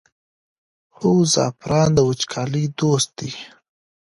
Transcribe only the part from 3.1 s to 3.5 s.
دی.